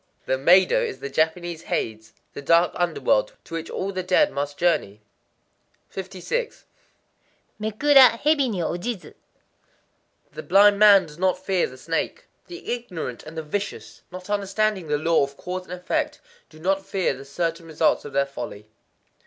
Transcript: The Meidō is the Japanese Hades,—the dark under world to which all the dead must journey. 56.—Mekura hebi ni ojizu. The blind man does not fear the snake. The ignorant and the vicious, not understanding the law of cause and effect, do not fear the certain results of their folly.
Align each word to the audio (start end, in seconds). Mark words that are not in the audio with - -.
The 0.25 0.33
Meidō 0.33 0.71
is 0.83 0.99
the 0.99 1.11
Japanese 1.11 1.61
Hades,—the 1.61 2.41
dark 2.41 2.71
under 2.73 2.99
world 2.99 3.33
to 3.43 3.53
which 3.53 3.69
all 3.69 3.91
the 3.91 4.01
dead 4.01 4.31
must 4.31 4.57
journey. 4.57 4.99
56.—Mekura 5.93 8.17
hebi 8.19 8.49
ni 8.49 8.61
ojizu. 8.61 9.13
The 10.31 10.41
blind 10.41 10.79
man 10.79 11.05
does 11.05 11.19
not 11.19 11.37
fear 11.37 11.67
the 11.67 11.77
snake. 11.77 12.25
The 12.47 12.73
ignorant 12.73 13.21
and 13.21 13.37
the 13.37 13.43
vicious, 13.43 14.01
not 14.09 14.27
understanding 14.27 14.87
the 14.87 14.97
law 14.97 15.23
of 15.23 15.37
cause 15.37 15.65
and 15.65 15.73
effect, 15.73 16.19
do 16.49 16.57
not 16.59 16.83
fear 16.83 17.13
the 17.13 17.23
certain 17.23 17.67
results 17.67 18.03
of 18.03 18.11
their 18.13 18.25
folly. 18.25 18.65